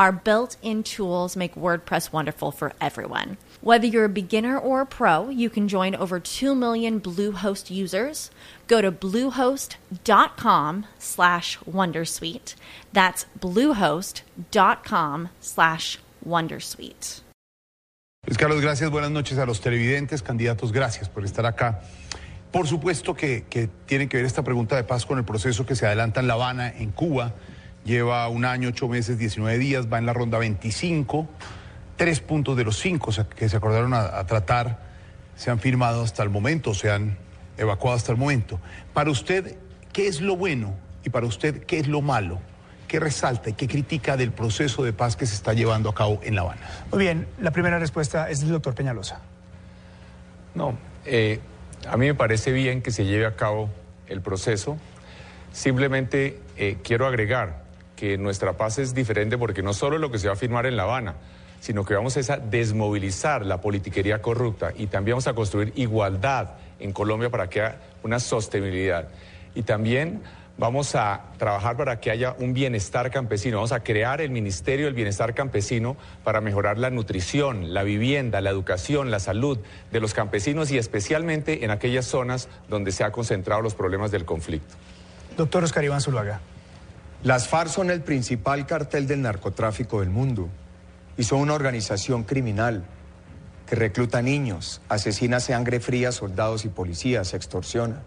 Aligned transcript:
Our 0.00 0.12
built 0.12 0.56
in 0.62 0.82
tools 0.82 1.36
make 1.36 1.54
WordPress 1.54 2.10
wonderful 2.10 2.52
for 2.52 2.72
everyone. 2.80 3.36
Whether 3.60 3.86
you're 3.86 4.06
a 4.06 4.08
beginner 4.08 4.58
or 4.58 4.80
a 4.80 4.86
pro, 4.86 5.28
you 5.28 5.50
can 5.50 5.68
join 5.68 5.94
over 5.94 6.18
2 6.18 6.54
million 6.54 7.02
Bluehost 7.02 7.70
users. 7.70 8.30
Go 8.66 8.80
to 8.80 8.90
bluehost.com 8.90 10.86
slash 10.98 11.58
wondersuite. 11.70 12.54
That's 12.94 13.26
bluehost.com 13.38 15.28
slash 15.42 15.98
wondersuite. 16.26 17.20
Carlos, 18.38 18.62
gracias. 18.62 18.90
Buenas 18.90 19.10
noches 19.10 19.36
a 19.36 19.44
los 19.44 19.60
televidentes, 19.60 20.22
candidatos. 20.22 20.72
Gracias 20.72 21.10
por 21.10 21.24
estar 21.24 21.44
acá. 21.44 21.82
Por 22.50 22.66
supuesto 22.66 23.14
que, 23.14 23.44
que 23.50 23.68
tiene 23.84 24.08
que 24.08 24.16
ver 24.16 24.24
esta 24.24 24.42
pregunta 24.42 24.76
de 24.76 24.84
paz 24.84 25.04
con 25.04 25.18
el 25.18 25.24
proceso 25.26 25.66
que 25.66 25.76
se 25.76 25.84
adelanta 25.84 26.20
en 26.20 26.26
La 26.26 26.34
Habana, 26.34 26.70
en 26.74 26.90
Cuba. 26.90 27.34
Lleva 27.84 28.28
un 28.28 28.44
año, 28.44 28.68
ocho 28.68 28.88
meses, 28.88 29.18
19 29.18 29.58
días, 29.58 29.92
va 29.92 29.98
en 29.98 30.06
la 30.06 30.12
ronda 30.12 30.38
25. 30.38 31.28
Tres 31.96 32.20
puntos 32.20 32.56
de 32.56 32.64
los 32.64 32.78
cinco 32.78 33.12
que 33.34 33.48
se 33.48 33.56
acordaron 33.56 33.94
a, 33.94 34.18
a 34.18 34.26
tratar 34.26 34.90
se 35.34 35.50
han 35.50 35.58
firmado 35.58 36.02
hasta 36.02 36.22
el 36.22 36.30
momento, 36.30 36.74
se 36.74 36.90
han 36.90 37.16
evacuado 37.56 37.96
hasta 37.96 38.12
el 38.12 38.18
momento. 38.18 38.60
Para 38.92 39.10
usted, 39.10 39.56
¿qué 39.92 40.06
es 40.06 40.20
lo 40.20 40.36
bueno? 40.36 40.74
Y 41.04 41.10
para 41.10 41.26
usted, 41.26 41.64
¿qué 41.64 41.78
es 41.78 41.88
lo 41.88 42.02
malo? 42.02 42.40
¿Qué 42.88 43.00
resalta 43.00 43.50
y 43.50 43.52
qué 43.52 43.68
critica 43.68 44.16
del 44.16 44.32
proceso 44.32 44.82
de 44.82 44.92
paz 44.92 45.16
que 45.16 45.24
se 45.24 45.34
está 45.34 45.52
llevando 45.52 45.88
a 45.88 45.94
cabo 45.94 46.20
en 46.24 46.34
La 46.34 46.42
Habana? 46.42 46.60
Muy 46.90 47.00
bien, 47.00 47.26
la 47.40 47.52
primera 47.52 47.78
respuesta 47.78 48.28
es 48.28 48.40
del 48.40 48.50
doctor 48.50 48.74
Peñalosa. 48.74 49.20
No, 50.54 50.76
eh, 51.04 51.40
a 51.88 51.96
mí 51.96 52.06
me 52.06 52.14
parece 52.14 52.52
bien 52.52 52.82
que 52.82 52.90
se 52.90 53.04
lleve 53.04 53.26
a 53.26 53.36
cabo 53.36 53.70
el 54.08 54.20
proceso. 54.20 54.76
Simplemente 55.52 56.40
eh, 56.56 56.78
quiero 56.82 57.06
agregar 57.06 57.62
que 58.00 58.16
nuestra 58.16 58.54
paz 58.54 58.78
es 58.78 58.94
diferente 58.94 59.36
porque 59.36 59.62
no 59.62 59.74
solo 59.74 59.98
lo 59.98 60.10
que 60.10 60.18
se 60.18 60.26
va 60.26 60.32
a 60.32 60.36
firmar 60.36 60.64
en 60.64 60.74
La 60.74 60.84
Habana, 60.84 61.16
sino 61.60 61.84
que 61.84 61.92
vamos 61.92 62.16
a 62.16 62.38
desmovilizar 62.38 63.44
la 63.44 63.60
politiquería 63.60 64.22
corrupta 64.22 64.72
y 64.74 64.86
también 64.86 65.16
vamos 65.16 65.26
a 65.26 65.34
construir 65.34 65.74
igualdad 65.76 66.52
en 66.78 66.94
Colombia 66.94 67.28
para 67.28 67.50
que 67.50 67.60
haya 67.60 67.76
una 68.02 68.18
sostenibilidad. 68.18 69.08
Y 69.54 69.64
también 69.64 70.22
vamos 70.56 70.94
a 70.94 71.26
trabajar 71.36 71.76
para 71.76 72.00
que 72.00 72.10
haya 72.10 72.34
un 72.38 72.54
bienestar 72.54 73.10
campesino. 73.10 73.58
Vamos 73.58 73.72
a 73.72 73.80
crear 73.80 74.22
el 74.22 74.30
Ministerio 74.30 74.86
del 74.86 74.94
Bienestar 74.94 75.34
Campesino 75.34 75.98
para 76.24 76.40
mejorar 76.40 76.78
la 76.78 76.88
nutrición, 76.88 77.74
la 77.74 77.82
vivienda, 77.82 78.40
la 78.40 78.48
educación, 78.48 79.10
la 79.10 79.20
salud 79.20 79.58
de 79.92 80.00
los 80.00 80.14
campesinos 80.14 80.70
y 80.70 80.78
especialmente 80.78 81.66
en 81.66 81.70
aquellas 81.70 82.06
zonas 82.06 82.48
donde 82.70 82.92
se 82.92 83.04
han 83.04 83.12
concentrado 83.12 83.60
los 83.60 83.74
problemas 83.74 84.10
del 84.10 84.24
conflicto. 84.24 84.74
Doctor 85.36 85.64
Oscar 85.64 85.84
Iván 85.84 86.00
Zuluaga. 86.00 86.40
Las 87.22 87.48
FARC 87.48 87.68
son 87.68 87.90
el 87.90 88.00
principal 88.00 88.64
cartel 88.66 89.06
del 89.06 89.20
narcotráfico 89.20 90.00
del 90.00 90.08
mundo 90.08 90.48
y 91.18 91.24
son 91.24 91.40
una 91.40 91.52
organización 91.52 92.24
criminal 92.24 92.82
que 93.66 93.76
recluta 93.76 94.22
niños, 94.22 94.80
asesina 94.88 95.38
sangre 95.38 95.80
fría 95.80 96.12
soldados 96.12 96.64
y 96.64 96.68
policías, 96.68 97.34
extorsiona. 97.34 98.00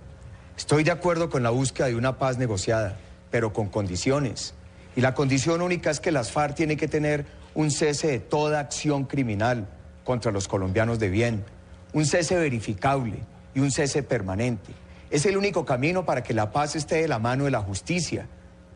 Estoy 0.57 0.84
de 0.84 0.90
acuerdo 0.90 1.29
con 1.29 1.44
la 1.44 1.52
búsqueda 1.52 1.88
de 1.88 1.96
una 1.96 2.18
paz 2.18 2.40
negociada, 2.40 2.97
pero 3.29 3.53
con 3.53 3.69
condiciones. 3.69 4.56
Y 4.96 5.02
la 5.02 5.13
condición 5.13 5.62
única 5.62 5.91
es 5.91 6.00
que 6.00 6.12
las 6.12 6.31
FARC 6.31 6.56
tienen 6.56 6.78
que 6.79 6.88
tener 6.88 7.28
un 7.53 7.69
cese 7.69 8.07
de 8.07 8.19
toda 8.19 8.59
acción 8.59 9.06
criminal 9.06 9.68
contra 10.03 10.31
los 10.31 10.47
colombianos 10.47 10.97
de 10.97 11.09
bien, 11.09 11.46
un 11.94 12.07
cese 12.07 12.35
verificable 12.35 13.19
y 13.53 13.59
un 13.59 13.69
cese 13.69 14.02
permanente. 14.02 14.73
Es 15.12 15.28
el 15.28 15.38
único 15.38 15.66
camino 15.66 16.03
para 16.03 16.23
que 16.23 16.34
la 16.34 16.52
paz 16.52 16.75
esté 16.75 16.96
de 16.96 17.07
la 17.07 17.19
mano 17.19 17.46
de 17.46 17.52
la 17.52 17.62
justicia, 17.62 18.28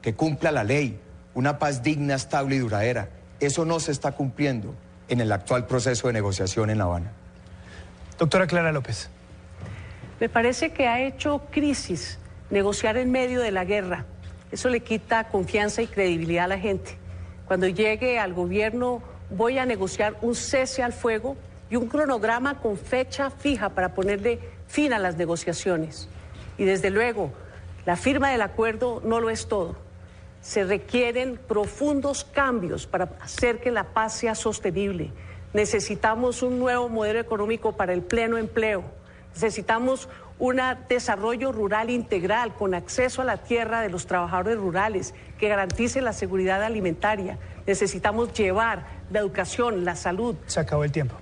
que 0.02 0.14
cumpla 0.16 0.52
la 0.52 0.64
ley, 0.64 1.00
una 1.34 1.60
paz 1.60 1.84
digna, 1.84 2.16
estable 2.16 2.56
y 2.56 2.60
duradera. 2.60 3.10
Eso 3.40 3.66
no 3.66 3.80
se 3.80 3.92
está 3.92 4.14
cumpliendo 4.14 4.74
en 5.10 5.22
el 5.22 5.32
actual 5.32 5.66
proceso 5.68 6.08
de 6.08 6.14
negociación 6.14 6.70
en 6.70 6.78
La 6.78 6.86
Habana. 6.86 7.12
Doctora 8.18 8.48
Clara 8.48 8.72
López. 8.72 9.10
Me 10.20 10.30
parece 10.30 10.72
que 10.72 10.88
ha 10.88 11.02
hecho 11.02 11.44
crisis 11.52 12.18
negociar 12.50 12.98
en 12.98 13.12
medio 13.12 13.42
de 13.42 13.52
la 13.52 13.66
guerra. 13.66 14.06
Eso 14.52 14.70
le 14.70 14.80
quita 14.80 15.26
confianza 15.26 15.82
y 15.82 15.88
credibilidad 15.88 16.46
a 16.46 16.48
la 16.48 16.60
gente. 16.60 16.98
Cuando 17.46 17.68
llegue 17.68 18.20
al 18.20 18.34
gobierno 18.34 19.02
voy 19.30 19.58
a 19.58 19.66
negociar 19.66 20.18
un 20.22 20.36
cese 20.36 20.82
al 20.84 20.94
fuego 20.94 21.36
y 21.70 21.76
un 21.76 21.88
cronograma 21.88 22.60
con 22.60 22.78
fecha 22.78 23.30
fija 23.30 23.70
para 23.70 23.94
ponerle 23.94 24.40
fin 24.68 24.94
a 24.94 25.00
las 25.00 25.18
negociaciones. 25.18 26.08
Y 26.58 26.66
desde 26.66 26.90
luego, 26.90 27.32
la 27.86 27.96
firma 27.96 28.32
del 28.32 28.42
acuerdo 28.42 29.02
no 29.06 29.20
lo 29.20 29.30
es 29.30 29.48
todo. 29.48 29.76
Se 30.42 30.64
requieren 30.64 31.38
profundos 31.48 32.24
cambios 32.24 32.88
para 32.88 33.10
hacer 33.22 33.60
que 33.60 33.72
la 33.72 33.86
paz 33.86 34.14
sea 34.14 34.36
sostenible. 34.36 35.12
Necesitamos 35.54 36.44
un 36.44 36.60
nuevo 36.60 36.90
modelo 36.90 37.20
económico 37.20 37.76
para 37.76 37.94
el 37.94 38.02
pleno 38.02 38.38
empleo. 38.38 38.84
Necesitamos 39.34 40.10
un 40.40 40.62
desarrollo 40.88 41.52
rural 41.52 41.90
integral 41.90 42.54
con 42.54 42.74
acceso 42.74 43.22
a 43.22 43.26
la 43.26 43.38
tierra 43.38 43.82
de 43.82 43.90
los 43.90 44.06
trabajadores 44.06 44.58
rurales 44.58 45.14
que 45.40 45.48
garantice 45.48 46.02
la 46.02 46.14
seguridad 46.14 46.64
alimentaria. 46.64 47.38
Necesitamos 47.66 48.34
llevar 48.34 48.86
la 49.10 49.20
educación, 49.20 49.84
la 49.84 49.96
salud. 49.96 50.36
Se 50.46 50.60
acabó 50.60 50.84
el 50.84 50.92
tiempo. 50.92 51.16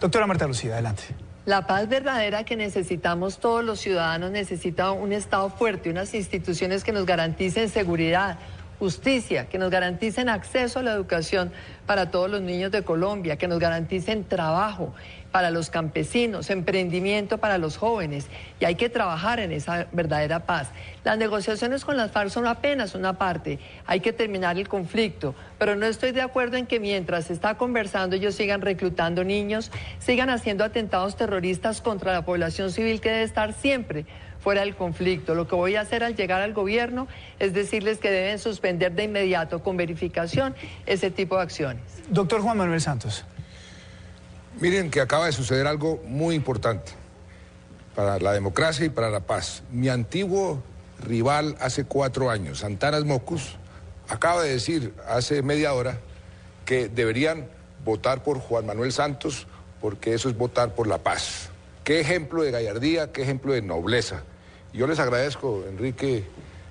Doctora 0.00 0.26
Marta 0.26 0.46
Lucía, 0.46 0.72
adelante. 0.72 1.04
La 1.50 1.66
paz 1.66 1.88
verdadera 1.88 2.44
que 2.44 2.54
necesitamos 2.54 3.40
todos 3.40 3.64
los 3.64 3.80
ciudadanos 3.80 4.30
necesita 4.30 4.92
un 4.92 5.12
Estado 5.12 5.50
fuerte, 5.50 5.90
unas 5.90 6.14
instituciones 6.14 6.84
que 6.84 6.92
nos 6.92 7.06
garanticen 7.06 7.68
seguridad, 7.68 8.38
justicia, 8.80 9.46
que 9.46 9.58
nos 9.58 9.70
garanticen 9.70 10.30
acceso 10.30 10.78
a 10.78 10.82
la 10.82 10.92
educación 10.92 11.52
para 11.84 12.10
todos 12.10 12.30
los 12.30 12.40
niños 12.40 12.72
de 12.72 12.82
Colombia, 12.82 13.36
que 13.36 13.46
nos 13.46 13.58
garanticen 13.58 14.24
trabajo 14.24 14.94
para 15.30 15.50
los 15.50 15.68
campesinos, 15.68 16.48
emprendimiento 16.48 17.36
para 17.36 17.58
los 17.58 17.76
jóvenes. 17.76 18.26
Y 18.58 18.64
hay 18.64 18.76
que 18.76 18.88
trabajar 18.88 19.38
en 19.38 19.52
esa 19.52 19.86
verdadera 19.92 20.46
paz. 20.46 20.70
Las 21.04 21.18
negociaciones 21.18 21.84
con 21.84 21.98
las 21.98 22.10
FARC 22.10 22.30
son 22.30 22.46
apenas 22.46 22.94
una 22.94 23.18
parte. 23.18 23.58
Hay 23.86 24.00
que 24.00 24.14
terminar 24.14 24.56
el 24.56 24.66
conflicto. 24.66 25.34
Pero 25.58 25.76
no 25.76 25.84
estoy 25.84 26.12
de 26.12 26.22
acuerdo 26.22 26.56
en 26.56 26.66
que 26.66 26.80
mientras 26.80 27.26
se 27.26 27.34
está 27.34 27.58
conversando 27.58 28.16
ellos 28.16 28.34
sigan 28.34 28.62
reclutando 28.62 29.22
niños, 29.24 29.70
sigan 29.98 30.30
haciendo 30.30 30.64
atentados 30.64 31.16
terroristas 31.16 31.82
contra 31.82 32.14
la 32.14 32.24
población 32.24 32.72
civil 32.72 33.02
que 33.02 33.10
debe 33.10 33.24
estar 33.24 33.52
siempre 33.52 34.06
fuera 34.40 34.62
del 34.62 34.74
conflicto. 34.74 35.34
Lo 35.34 35.46
que 35.46 35.54
voy 35.54 35.76
a 35.76 35.82
hacer 35.82 36.02
al 36.02 36.16
llegar 36.16 36.40
al 36.40 36.52
gobierno 36.52 37.06
es 37.38 37.52
decirles 37.52 37.98
que 37.98 38.10
deben 38.10 38.38
suspender 38.38 38.92
de 38.92 39.04
inmediato 39.04 39.62
con 39.62 39.76
verificación 39.76 40.54
ese 40.86 41.10
tipo 41.10 41.36
de 41.36 41.42
acciones. 41.42 41.82
Doctor 42.08 42.40
Juan 42.40 42.58
Manuel 42.58 42.80
Santos. 42.80 43.24
Miren 44.60 44.90
que 44.90 45.00
acaba 45.00 45.26
de 45.26 45.32
suceder 45.32 45.66
algo 45.66 46.02
muy 46.06 46.34
importante 46.34 46.92
para 47.94 48.18
la 48.18 48.32
democracia 48.32 48.84
y 48.86 48.90
para 48.90 49.10
la 49.10 49.20
paz. 49.20 49.62
Mi 49.70 49.88
antiguo 49.88 50.62
rival 51.00 51.56
hace 51.60 51.84
cuatro 51.84 52.30
años, 52.30 52.58
Santanas 52.60 53.04
Mocus, 53.04 53.56
acaba 54.08 54.42
de 54.42 54.50
decir 54.50 54.92
hace 55.08 55.42
media 55.42 55.72
hora 55.72 55.98
que 56.64 56.88
deberían 56.88 57.46
votar 57.84 58.22
por 58.22 58.38
Juan 58.38 58.66
Manuel 58.66 58.92
Santos 58.92 59.46
porque 59.80 60.14
eso 60.14 60.28
es 60.28 60.36
votar 60.36 60.74
por 60.74 60.86
la 60.86 60.98
paz. 60.98 61.48
Qué 61.84 62.00
ejemplo 62.00 62.42
de 62.42 62.50
gallardía, 62.50 63.12
qué 63.12 63.22
ejemplo 63.22 63.52
de 63.52 63.62
nobleza. 63.62 64.22
Yo 64.72 64.86
les 64.86 64.98
agradezco, 64.98 65.64
Enrique 65.68 66.24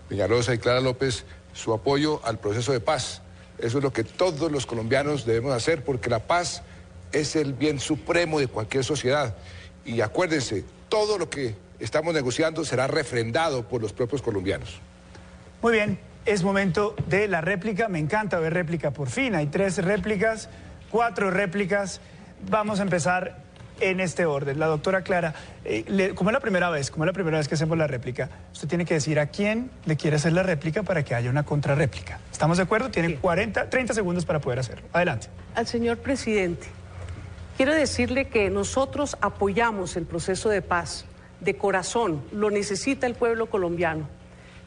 Peñalosa 0.08 0.54
y 0.54 0.58
Clara 0.58 0.80
López, 0.80 1.26
su 1.54 1.74
apoyo 1.74 2.22
al 2.24 2.40
proceso 2.40 2.72
de 2.72 2.80
paz. 2.80 3.22
Eso 3.58 3.80
es 3.80 3.84
lo 3.84 3.92
que 3.92 4.04
todos 4.04 4.52
los 4.52 4.66
colombianos 4.66 5.26
debemos 5.26 5.54
hacer 5.54 5.84
porque 5.84 6.10
la 6.10 6.20
paz 6.20 6.64
es 7.12 7.36
el 7.36 7.54
bien 7.54 7.80
supremo 7.80 8.40
de 8.40 8.48
cualquier 8.48 8.84
sociedad. 8.84 9.36
Y 9.86 10.02
acuérdense, 10.02 10.64
todo 10.88 11.18
lo 11.18 11.30
que 11.30 11.56
estamos 11.80 12.14
negociando 12.14 12.64
será 12.64 12.88
refrendado 12.88 13.68
por 13.68 13.82
los 13.82 13.92
propios 13.92 14.22
colombianos. 14.22 14.80
Muy 15.62 15.74
bien, 15.74 16.00
es 16.26 16.44
momento 16.44 16.96
de 17.08 17.28
la 17.28 17.42
réplica. 17.42 17.90
Me 17.90 18.00
encanta 18.00 18.40
ver 18.40 18.54
réplica 18.54 18.92
por 18.92 19.10
fin. 19.10 19.36
Hay 19.36 19.48
tres 19.48 19.78
réplicas. 19.84 20.50
cuatro 20.90 21.32
réplicas. 21.32 22.00
Vamos 22.50 22.80
a 22.80 22.84
empezar 22.84 23.38
en 23.80 24.00
este 24.00 24.26
orden. 24.26 24.60
La 24.60 24.68
doctora 24.68 25.02
Clara, 25.04 25.34
eh, 25.66 25.84
le- 25.88 26.16
como 26.16 26.30
es 26.30 26.34
la 26.34 26.40
primera 26.40 26.70
vez, 26.70 26.92
como 26.92 27.04
es 27.06 27.08
la 27.08 27.14
primera 27.14 27.38
vez 27.38 27.48
que 27.48 27.56
hacemos 27.56 27.78
la 27.78 27.88
réplica, 27.88 28.30
usted 28.52 28.68
tiene 28.68 28.86
que 28.86 28.94
decir 28.96 29.20
a 29.20 29.28
quién 29.28 29.70
le 29.86 29.96
quiere 29.98 30.18
hacer 30.18 30.34
la 30.34 30.44
réplica 30.44 30.84
para 30.84 31.04
que 31.04 31.16
haya 31.16 31.30
una 31.30 31.44
contrarréplica. 31.44 32.20
¿Estamos 32.32 32.58
de 32.58 32.64
acuerdo? 32.64 32.90
Tiene 32.90 33.16
40, 33.16 33.70
30 33.70 33.94
segundos 33.94 34.26
para 34.26 34.40
poder 34.40 34.60
hacerlo. 34.60 34.88
Adelante. 34.94 35.28
Al 35.56 35.68
señor 35.68 35.98
presidente, 35.98 36.68
quiero 37.58 37.74
decirle 37.74 38.28
que 38.28 38.50
nosotros 38.50 39.18
apoyamos 39.22 39.96
el 39.98 40.06
proceso 40.06 40.50
de 40.50 40.62
paz 40.62 41.06
de 41.40 41.56
corazón, 41.56 42.22
lo 42.32 42.50
necesita 42.52 43.08
el 43.08 43.16
pueblo 43.16 43.50
colombiano, 43.50 44.08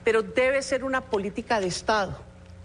pero 0.05 0.23
debe 0.23 0.63
ser 0.63 0.85
una 0.85 1.03
política 1.03 1.61
de 1.61 1.67
Estado 1.67 2.19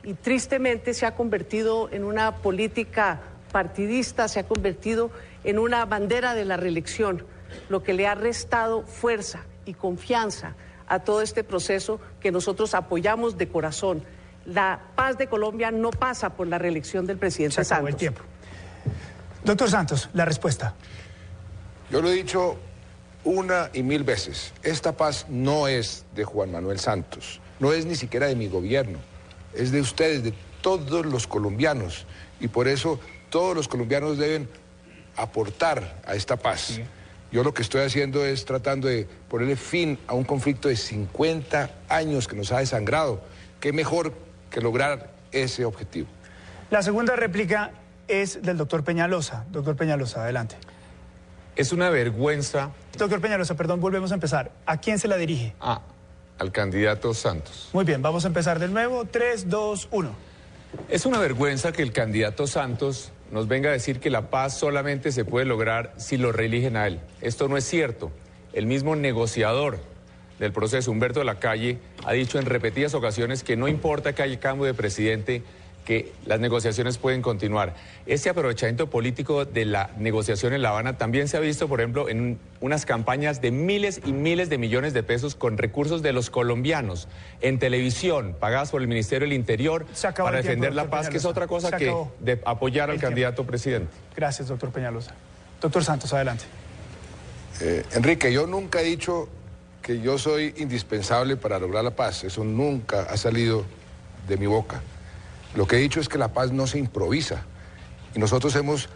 y 0.04 0.14
tristemente 0.14 0.94
se 0.94 1.06
ha 1.06 1.14
convertido 1.16 1.90
en 1.92 2.04
una 2.06 2.36
política 2.38 3.20
partidista, 3.58 4.28
se 4.28 4.40
ha 4.40 4.44
convertido 4.44 5.10
en 5.44 5.58
una 5.58 5.84
bandera 5.86 6.36
de 6.36 6.46
la 6.46 6.58
reelección, 6.58 7.26
lo 7.70 7.82
que 7.82 7.94
le 7.94 8.06
ha 8.06 8.14
restado 8.14 8.84
fuerza 8.84 9.46
y 9.66 9.74
confianza 9.74 10.54
a 10.88 11.00
todo 11.00 11.24
este 11.24 11.44
proceso 11.44 12.00
que 12.20 12.32
nosotros 12.32 12.76
apoyamos 12.76 13.36
de 13.36 13.48
corazón. 13.48 14.04
La 14.46 14.80
paz 14.94 15.18
de 15.18 15.26
Colombia 15.26 15.72
no 15.72 15.90
pasa 15.90 16.36
por 16.36 16.46
la 16.46 16.60
reelección 16.60 17.08
del 17.08 17.18
presidente 17.18 17.56
Se 17.56 17.62
acabó 17.62 17.88
Santos. 17.88 17.90
el 17.90 17.96
tiempo. 17.96 18.22
Doctor 19.44 19.72
Santos, 19.72 20.10
la 20.14 20.26
respuesta. 20.26 20.76
Yo 21.90 22.00
lo 22.00 22.12
he 22.12 22.14
dicho 22.14 22.60
una 23.24 23.72
y 23.74 23.82
mil 23.82 24.04
veces. 24.04 24.54
Esta 24.62 24.96
paz 24.96 25.26
no 25.30 25.68
es 25.68 26.06
de 26.14 26.26
Juan 26.26 26.52
Manuel 26.52 26.78
Santos, 26.78 27.42
no 27.60 27.74
es 27.74 27.88
ni 27.88 27.96
siquiera 27.96 28.28
de 28.28 28.36
mi 28.36 28.50
gobierno, 28.50 29.00
es 29.56 29.72
de 29.72 29.82
ustedes, 29.82 30.22
de 30.22 30.36
todos 30.62 31.08
los 31.08 31.26
colombianos. 31.26 32.06
Y 32.40 32.50
por 32.50 32.68
eso 32.68 33.00
todos 33.30 33.56
los 33.56 33.68
colombianos 33.68 34.18
deben 34.18 34.48
aportar 35.16 36.02
a 36.06 36.16
esta 36.16 36.38
paz. 36.38 36.80
Yo 37.32 37.44
lo 37.44 37.54
que 37.54 37.62
estoy 37.62 37.82
haciendo 37.82 38.26
es 38.26 38.46
tratando 38.46 38.88
de 38.88 39.08
ponerle 39.28 39.56
fin 39.56 40.00
a 40.08 40.14
un 40.14 40.24
conflicto 40.24 40.70
de 40.70 40.76
50 40.76 41.70
años 41.90 42.28
que 42.28 42.36
nos 42.36 42.52
ha 42.52 42.60
desangrado. 42.60 43.22
¿Qué 43.60 43.74
mejor 43.74 44.14
que 44.50 44.62
lograr 44.62 45.12
ese 45.32 45.66
objetivo? 45.66 46.08
La 46.70 46.82
segunda 46.82 47.16
réplica 47.16 47.72
es 48.08 48.42
del 48.42 48.58
doctor 48.58 48.84
Peñalosa. 48.84 49.46
Doctor 49.52 49.76
Peñalosa, 49.76 50.24
adelante. 50.24 50.56
Es 51.56 51.74
una 51.74 51.90
vergüenza 51.90 52.72
Doctor 52.98 53.22
Peñalosa, 53.22 53.56
perdón, 53.56 53.80
volvemos 53.80 54.12
a 54.12 54.16
empezar. 54.16 54.52
¿A 54.66 54.78
quién 54.78 54.98
se 54.98 55.08
la 55.08 55.18
dirige? 55.18 55.54
ah, 55.60 55.82
al 56.40 56.52
candidato 56.52 57.14
Santos. 57.14 57.70
Muy 57.74 57.84
bien, 57.84 58.02
vamos 58.02 58.24
a 58.26 58.28
empezar 58.28 58.60
de 58.60 58.68
nuevo. 58.68 59.06
3, 59.06 59.50
2, 59.50 59.88
1. 59.92 60.16
Es 60.90 61.06
una 61.06 61.20
vergüenza 61.20 61.72
que 61.72 61.82
el 61.82 61.92
candidato 61.92 62.46
Santos 62.48 63.12
nos 63.32 63.48
venga 63.48 63.70
a 63.70 63.74
decir 63.74 64.00
que 64.00 64.10
la 64.10 64.30
paz 64.30 64.58
solamente 64.58 65.12
se 65.12 65.26
puede 65.26 65.46
lograr 65.46 65.94
si 65.98 66.18
lo 66.18 66.32
reeligen 66.32 66.78
a 66.78 66.88
él. 66.88 67.00
Esto 67.22 67.48
no 67.48 67.58
es 67.58 67.66
cierto. 67.66 68.12
El 68.54 68.66
mismo 68.66 68.96
negociador 68.96 69.80
del 70.40 70.52
proceso, 70.52 70.92
Humberto 70.92 71.20
de 71.20 71.26
la 71.26 71.40
Calle, 71.40 71.80
ha 72.06 72.14
dicho 72.14 72.40
en 72.40 72.46
repetidas 72.46 72.94
ocasiones 72.94 73.44
que 73.44 73.58
no 73.58 73.68
importa 73.68 74.14
que 74.14 74.22
haya 74.22 74.40
cambio 74.40 74.66
de 74.66 74.74
presidente, 74.74 75.44
que 75.88 76.12
las 76.26 76.42
negociaciones 76.42 76.98
pueden 76.98 77.22
continuar. 77.22 77.74
Este 78.08 78.30
aprovechamiento 78.30 78.90
político 78.90 79.46
de 79.46 79.64
la 79.64 79.90
negociación 79.98 80.52
en 80.52 80.62
La 80.62 80.70
Habana 80.72 80.98
también 80.98 81.30
se 81.30 81.38
ha 81.38 81.40
visto, 81.40 81.70
por 81.70 81.80
ejemplo, 81.80 82.10
en 82.10 82.20
un- 82.20 82.40
unas 82.60 82.86
campañas 82.86 83.40
de 83.40 83.52
miles 83.52 84.02
y 84.06 84.12
miles 84.12 84.50
de 84.50 84.58
millones 84.58 84.94
de 84.94 85.02
pesos 85.04 85.36
con 85.36 85.58
recursos 85.58 86.02
de 86.02 86.12
los 86.12 86.30
colombianos 86.30 87.08
en 87.40 87.58
televisión, 87.58 88.36
pagadas 88.38 88.70
por 88.72 88.82
el 88.82 88.90
Ministerio 88.90 89.30
del 89.30 89.34
Interior, 89.38 89.86
para 89.86 90.12
tiempo, 90.14 90.32
defender 90.34 90.76
la 90.76 90.90
paz, 90.90 91.08
que 91.08 91.18
es 91.18 91.26
otra 91.26 91.48
cosa 91.48 91.72
que 91.78 91.96
de 92.20 92.42
apoyar 92.44 92.90
al 92.90 92.96
tiempo. 92.98 93.08
candidato 93.08 93.46
presidente. 93.46 93.88
Gracias, 94.14 94.50
doctor 94.50 94.72
Peñalosa. 94.72 95.14
Doctor 95.62 95.86
Santos, 95.86 96.12
adelante. 96.14 96.44
Eh, 97.62 97.86
Enrique, 97.94 98.34
yo 98.34 98.46
nunca 98.46 98.82
he 98.82 98.84
dicho 98.84 99.30
que 99.82 100.02
yo 100.02 100.18
soy 100.18 100.54
indispensable 100.58 101.38
para 101.38 101.58
lograr 101.60 101.86
la 101.86 101.92
paz. 101.92 102.26
Eso 102.26 102.44
nunca 102.44 103.04
ha 103.04 103.16
salido 103.16 103.64
de 104.28 104.36
mi 104.36 104.48
boca. 104.48 104.82
Lo 105.56 105.66
que 105.68 105.78
he 105.78 105.80
dicho 105.80 106.00
es 106.00 106.10
que 106.10 106.18
la 106.18 106.30
paz 106.30 106.52
no 106.52 106.68
se 106.68 106.78
improvisa. 106.80 107.44
Y 108.16 108.20
nosotros 108.20 108.56
hemos 108.56 108.90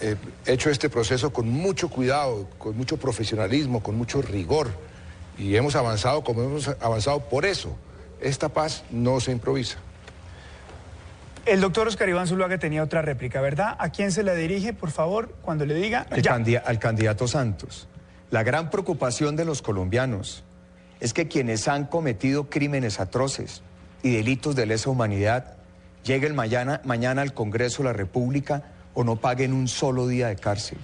eh, 0.00 0.16
hecho 0.46 0.70
este 0.70 0.88
proceso 0.90 1.32
con 1.32 1.48
mucho 1.48 1.88
cuidado, 1.88 2.48
con 2.58 2.76
mucho 2.76 2.96
profesionalismo, 2.96 3.82
con 3.82 3.96
mucho 3.96 4.22
rigor. 4.22 4.68
Y 5.38 5.56
hemos 5.56 5.76
avanzado 5.76 6.24
como 6.24 6.42
hemos 6.42 6.68
avanzado 6.80 7.20
por 7.28 7.44
eso. 7.44 7.76
Esta 8.20 8.48
paz 8.48 8.84
no 8.90 9.20
se 9.20 9.32
improvisa. 9.32 9.78
El 11.44 11.60
doctor 11.60 11.86
Oscar 11.86 12.08
Iván 12.08 12.26
Zuluaga 12.26 12.58
tenía 12.58 12.82
otra 12.82 13.02
réplica, 13.02 13.40
¿verdad? 13.40 13.76
¿A 13.78 13.90
quién 13.90 14.10
se 14.10 14.24
la 14.24 14.34
dirige, 14.34 14.72
por 14.72 14.90
favor, 14.90 15.32
cuando 15.42 15.64
le 15.64 15.74
diga? 15.74 16.06
al, 16.10 16.22
Ya. 16.22 16.36
candi- 16.36 16.60
al 16.64 16.78
candidato 16.80 17.28
Santos. 17.28 17.86
La 18.32 18.42
gran 18.42 18.70
preocupación 18.70 19.36
de 19.36 19.44
los 19.44 19.62
colombianos 19.62 20.42
es 20.98 21.12
que 21.12 21.28
quienes 21.28 21.68
han 21.68 21.86
cometido 21.86 22.50
crímenes 22.50 22.98
atroces 22.98 23.62
y 24.02 24.16
delitos 24.16 24.56
de 24.56 24.66
lesa 24.66 24.90
humanidad 24.90 25.54
lleguen 26.06 26.34
mañana, 26.34 26.80
mañana 26.84 27.22
al 27.22 27.34
Congreso 27.34 27.82
de 27.82 27.88
la 27.88 27.92
República 27.92 28.62
o 28.94 29.04
no 29.04 29.16
paguen 29.16 29.52
un 29.52 29.68
solo 29.68 30.06
día 30.06 30.28
de 30.28 30.36
cárcel. 30.36 30.78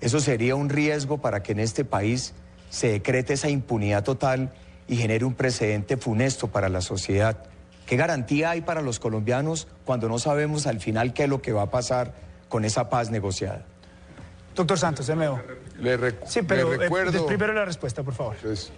Eso 0.00 0.20
sería 0.20 0.56
un 0.56 0.68
riesgo 0.68 1.18
para 1.18 1.42
que 1.42 1.52
en 1.52 1.60
este 1.60 1.84
país 1.84 2.34
se 2.68 2.88
decrete 2.92 3.34
esa 3.34 3.48
impunidad 3.48 4.02
total 4.04 4.52
y 4.88 4.96
genere 4.96 5.24
un 5.24 5.34
precedente 5.34 5.96
funesto 5.96 6.48
para 6.48 6.68
la 6.68 6.80
sociedad. 6.80 7.44
¿Qué 7.86 7.96
garantía 7.96 8.50
hay 8.50 8.60
para 8.60 8.82
los 8.82 8.98
colombianos 9.00 9.68
cuando 9.84 10.08
no 10.08 10.18
sabemos 10.18 10.66
al 10.66 10.80
final 10.80 11.12
qué 11.12 11.24
es 11.24 11.28
lo 11.28 11.42
que 11.42 11.52
va 11.52 11.62
a 11.62 11.70
pasar 11.70 12.12
con 12.48 12.64
esa 12.64 12.88
paz 12.88 13.10
negociada? 13.10 13.64
Doctor 14.54 14.78
Santos, 14.78 15.06
de 15.06 15.16
nuevo. 15.16 15.40
Le, 15.80 15.96
re- 15.96 16.18
Sí, 16.26 16.42
pero 16.42 16.68
le 16.70 16.74
eh, 16.74 16.78
recuerdo... 16.78 17.26
primero 17.26 17.52
la 17.52 17.64
respuesta, 17.64 18.02
por 18.02 18.14
favor. 18.14 18.36
pues, 18.42 18.72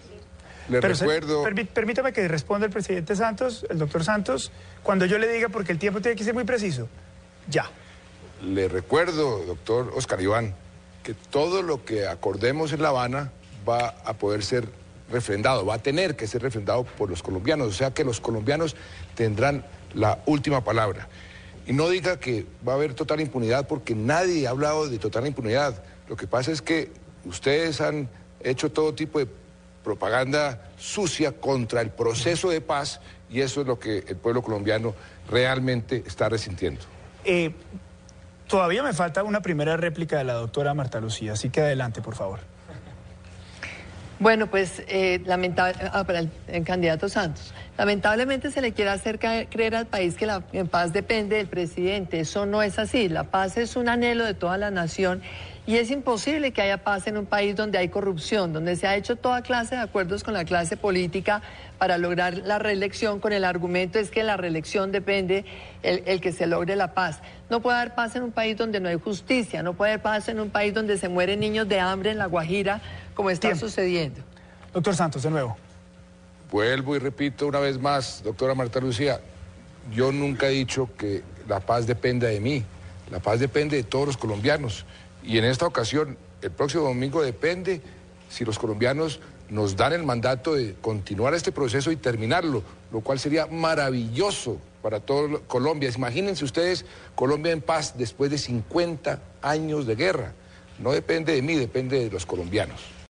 le 0.68 0.80
Pero 0.80 0.94
recuerdo... 0.94 1.42
permí- 1.44 1.66
permítame 1.66 2.12
que 2.12 2.26
responda 2.28 2.66
el 2.66 2.72
presidente 2.72 3.16
Santos, 3.16 3.66
el 3.68 3.78
doctor 3.78 4.04
Santos, 4.04 4.50
cuando 4.82 5.06
yo 5.06 5.18
le 5.18 5.28
diga, 5.28 5.48
porque 5.48 5.72
el 5.72 5.78
tiempo 5.78 6.00
tiene 6.00 6.16
que 6.16 6.24
ser 6.24 6.34
muy 6.34 6.44
preciso. 6.44 6.88
Ya. 7.48 7.70
Le 8.42 8.68
recuerdo, 8.68 9.44
doctor 9.44 9.92
Oscar 9.94 10.20
Iván, 10.20 10.54
que 11.02 11.14
todo 11.14 11.62
lo 11.62 11.84
que 11.84 12.06
acordemos 12.06 12.72
en 12.72 12.82
La 12.82 12.88
Habana 12.88 13.30
va 13.68 13.88
a 14.04 14.14
poder 14.14 14.44
ser 14.44 14.68
refrendado, 15.10 15.66
va 15.66 15.74
a 15.74 15.78
tener 15.78 16.16
que 16.16 16.26
ser 16.26 16.42
refrendado 16.42 16.84
por 16.84 17.10
los 17.10 17.22
colombianos, 17.22 17.68
o 17.68 17.72
sea 17.72 17.92
que 17.92 18.04
los 18.04 18.20
colombianos 18.20 18.76
tendrán 19.14 19.64
la 19.94 20.20
última 20.26 20.64
palabra. 20.64 21.08
Y 21.66 21.72
no 21.72 21.88
diga 21.88 22.18
que 22.18 22.46
va 22.66 22.72
a 22.72 22.76
haber 22.76 22.94
total 22.94 23.20
impunidad 23.20 23.68
porque 23.68 23.94
nadie 23.94 24.46
ha 24.46 24.50
hablado 24.50 24.88
de 24.88 24.98
total 24.98 25.26
impunidad. 25.26 25.82
Lo 26.08 26.16
que 26.16 26.26
pasa 26.26 26.50
es 26.50 26.62
que 26.62 26.90
ustedes 27.24 27.80
han 27.80 28.08
hecho 28.40 28.72
todo 28.72 28.94
tipo 28.94 29.18
de 29.20 29.28
propaganda 29.82 30.60
sucia 30.78 31.32
contra 31.32 31.80
el 31.80 31.90
proceso 31.90 32.50
de 32.50 32.60
paz 32.60 33.00
y 33.30 33.40
eso 33.40 33.62
es 33.62 33.66
lo 33.66 33.78
que 33.78 33.98
el 34.06 34.16
pueblo 34.16 34.42
colombiano 34.42 34.94
realmente 35.28 36.02
está 36.06 36.28
resintiendo. 36.28 36.82
Eh, 37.24 37.52
todavía 38.46 38.82
me 38.82 38.92
falta 38.92 39.22
una 39.22 39.40
primera 39.40 39.76
réplica 39.76 40.18
de 40.18 40.24
la 40.24 40.34
doctora 40.34 40.74
Marta 40.74 41.00
Lucía, 41.00 41.32
así 41.32 41.50
que 41.50 41.60
adelante, 41.60 42.02
por 42.02 42.14
favor. 42.14 42.40
Bueno, 44.18 44.46
pues 44.46 44.82
eh, 44.86 45.20
lamentable, 45.24 45.74
ah, 45.92 46.04
para 46.04 46.20
el, 46.20 46.30
el 46.46 46.64
candidato 46.64 47.08
Santos. 47.08 47.52
Lamentablemente 47.78 48.50
se 48.50 48.60
le 48.60 48.72
quiere 48.72 48.90
hacer 48.90 49.18
creer 49.18 49.74
al 49.74 49.86
país 49.86 50.14
que 50.16 50.26
la 50.26 50.40
paz 50.70 50.92
depende 50.92 51.36
del 51.36 51.46
presidente. 51.46 52.20
Eso 52.20 52.44
no 52.44 52.62
es 52.62 52.78
así. 52.78 53.08
La 53.08 53.24
paz 53.24 53.56
es 53.56 53.76
un 53.76 53.88
anhelo 53.88 54.24
de 54.24 54.34
toda 54.34 54.58
la 54.58 54.70
nación 54.70 55.22
y 55.66 55.76
es 55.76 55.90
imposible 55.90 56.52
que 56.52 56.60
haya 56.60 56.78
paz 56.84 57.06
en 57.06 57.16
un 57.16 57.24
país 57.24 57.56
donde 57.56 57.78
hay 57.78 57.88
corrupción, 57.88 58.52
donde 58.52 58.76
se 58.76 58.86
ha 58.86 58.96
hecho 58.96 59.16
toda 59.16 59.42
clase 59.42 59.76
de 59.76 59.80
acuerdos 59.80 60.22
con 60.22 60.34
la 60.34 60.44
clase 60.44 60.76
política 60.76 61.40
para 61.78 61.98
lograr 61.98 62.34
la 62.38 62.58
reelección 62.58 63.20
con 63.20 63.32
el 63.32 63.44
argumento 63.44 63.98
es 63.98 64.10
que 64.10 64.22
la 64.22 64.36
reelección 64.36 64.92
depende 64.92 65.44
el, 65.82 66.02
el 66.06 66.20
que 66.20 66.32
se 66.32 66.46
logre 66.46 66.76
la 66.76 66.94
paz. 66.94 67.20
No 67.48 67.60
puede 67.60 67.78
haber 67.78 67.94
paz 67.94 68.16
en 68.16 68.24
un 68.24 68.32
país 68.32 68.56
donde 68.56 68.80
no 68.80 68.88
hay 68.88 68.98
justicia, 68.98 69.62
no 69.62 69.72
puede 69.72 69.92
haber 69.92 70.02
paz 70.02 70.28
en 70.28 70.40
un 70.40 70.50
país 70.50 70.74
donde 70.74 70.98
se 70.98 71.08
mueren 71.08 71.40
niños 71.40 71.66
de 71.68 71.80
hambre 71.80 72.10
en 72.10 72.18
La 72.18 72.26
Guajira, 72.26 72.82
como 73.14 73.30
está 73.30 73.48
Tiempo. 73.48 73.66
sucediendo. 73.66 74.20
Doctor 74.74 74.94
Santos, 74.94 75.22
de 75.22 75.30
nuevo. 75.30 75.56
Vuelvo 76.52 76.94
y 76.94 76.98
repito 76.98 77.46
una 77.46 77.60
vez 77.60 77.80
más, 77.80 78.22
doctora 78.22 78.54
Marta 78.54 78.78
Lucía, 78.78 79.22
yo 79.90 80.12
nunca 80.12 80.48
he 80.48 80.50
dicho 80.50 80.90
que 80.98 81.22
la 81.48 81.60
paz 81.60 81.86
dependa 81.86 82.28
de 82.28 82.40
mí, 82.40 82.62
la 83.10 83.20
paz 83.20 83.40
depende 83.40 83.78
de 83.78 83.84
todos 83.84 84.06
los 84.06 84.16
colombianos. 84.18 84.84
Y 85.24 85.38
en 85.38 85.46
esta 85.46 85.66
ocasión, 85.66 86.18
el 86.42 86.50
próximo 86.50 86.84
domingo 86.84 87.22
depende 87.22 87.80
si 88.28 88.44
los 88.44 88.58
colombianos 88.58 89.20
nos 89.48 89.76
dan 89.76 89.94
el 89.94 90.02
mandato 90.02 90.54
de 90.54 90.74
continuar 90.74 91.32
este 91.32 91.52
proceso 91.52 91.90
y 91.90 91.96
terminarlo, 91.96 92.62
lo 92.92 93.00
cual 93.00 93.18
sería 93.18 93.46
maravilloso 93.46 94.58
para 94.82 95.00
todo 95.00 95.40
Colombia. 95.46 95.90
Imagínense 95.96 96.44
ustedes 96.44 96.84
Colombia 97.14 97.52
en 97.52 97.62
paz 97.62 97.94
después 97.96 98.30
de 98.30 98.36
50 98.36 99.20
años 99.40 99.86
de 99.86 99.96
guerra. 99.96 100.34
No 100.78 100.92
depende 100.92 101.32
de 101.32 101.40
mí, 101.40 101.54
depende 101.54 101.98
de 101.98 102.10
los 102.10 102.26
colombianos. 102.26 103.01